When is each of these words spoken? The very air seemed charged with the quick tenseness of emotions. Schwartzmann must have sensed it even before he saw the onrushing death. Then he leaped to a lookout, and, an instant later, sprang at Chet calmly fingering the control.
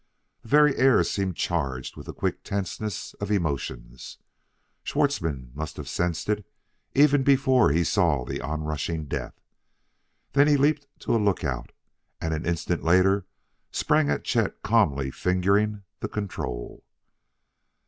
The 0.41 0.47
very 0.47 0.75
air 0.77 1.03
seemed 1.03 1.35
charged 1.35 1.95
with 1.95 2.07
the 2.07 2.13
quick 2.15 2.41
tenseness 2.43 3.13
of 3.19 3.29
emotions. 3.29 4.17
Schwartzmann 4.83 5.51
must 5.53 5.77
have 5.77 5.87
sensed 5.87 6.27
it 6.27 6.43
even 6.95 7.21
before 7.21 7.69
he 7.69 7.83
saw 7.83 8.25
the 8.25 8.41
onrushing 8.41 9.05
death. 9.05 9.39
Then 10.33 10.47
he 10.47 10.57
leaped 10.57 10.87
to 11.01 11.15
a 11.15 11.21
lookout, 11.21 11.71
and, 12.19 12.33
an 12.33 12.47
instant 12.47 12.83
later, 12.83 13.27
sprang 13.71 14.09
at 14.09 14.23
Chet 14.23 14.63
calmly 14.63 15.11
fingering 15.11 15.83
the 15.99 16.07
control. 16.07 16.83